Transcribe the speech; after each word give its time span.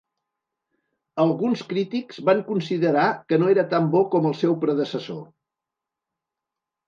Alguns 1.23 1.59
crítics 1.73 2.21
van 2.29 2.39
considerar 2.47 3.05
que 3.31 3.39
no 3.43 3.51
era 3.55 3.65
tan 3.73 3.89
bo 3.95 4.01
com 4.15 4.25
el 4.31 4.35
seu 4.39 4.55
predecessor. 4.63 5.21